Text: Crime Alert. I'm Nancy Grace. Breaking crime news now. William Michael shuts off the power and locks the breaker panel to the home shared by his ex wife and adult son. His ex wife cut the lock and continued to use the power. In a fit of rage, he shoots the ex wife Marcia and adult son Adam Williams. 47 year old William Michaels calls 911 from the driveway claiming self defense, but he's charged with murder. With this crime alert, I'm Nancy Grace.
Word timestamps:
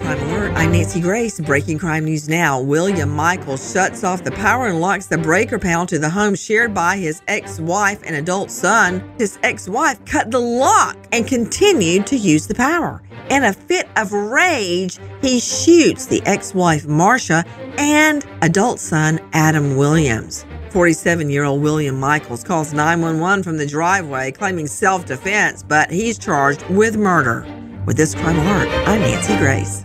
Crime 0.00 0.18
Alert. 0.22 0.52
I'm 0.56 0.72
Nancy 0.72 0.98
Grace. 1.00 1.38
Breaking 1.38 1.78
crime 1.78 2.06
news 2.06 2.26
now. 2.26 2.58
William 2.58 3.10
Michael 3.10 3.58
shuts 3.58 4.02
off 4.02 4.24
the 4.24 4.32
power 4.32 4.66
and 4.66 4.80
locks 4.80 5.06
the 5.06 5.18
breaker 5.18 5.58
panel 5.58 5.84
to 5.86 5.98
the 5.98 6.08
home 6.08 6.34
shared 6.34 6.72
by 6.72 6.96
his 6.96 7.20
ex 7.28 7.60
wife 7.60 8.00
and 8.04 8.16
adult 8.16 8.50
son. 8.50 9.04
His 9.18 9.38
ex 9.42 9.68
wife 9.68 10.02
cut 10.06 10.30
the 10.30 10.40
lock 10.40 10.96
and 11.12 11.26
continued 11.26 12.06
to 12.06 12.16
use 12.16 12.46
the 12.46 12.54
power. 12.54 13.02
In 13.28 13.44
a 13.44 13.52
fit 13.52 13.88
of 13.96 14.12
rage, 14.12 14.98
he 15.20 15.38
shoots 15.38 16.06
the 16.06 16.22
ex 16.24 16.54
wife 16.54 16.86
Marcia 16.86 17.44
and 17.76 18.24
adult 18.40 18.80
son 18.80 19.20
Adam 19.34 19.76
Williams. 19.76 20.46
47 20.70 21.28
year 21.28 21.44
old 21.44 21.60
William 21.60 22.00
Michaels 22.00 22.42
calls 22.42 22.72
911 22.72 23.42
from 23.42 23.58
the 23.58 23.66
driveway 23.66 24.32
claiming 24.32 24.66
self 24.66 25.04
defense, 25.04 25.62
but 25.62 25.90
he's 25.90 26.18
charged 26.18 26.66
with 26.70 26.96
murder. 26.96 27.46
With 27.86 27.98
this 27.98 28.14
crime 28.14 28.38
alert, 28.38 28.68
I'm 28.88 29.00
Nancy 29.00 29.36
Grace. 29.36 29.84